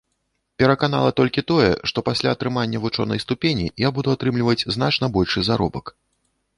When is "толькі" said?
1.19-1.43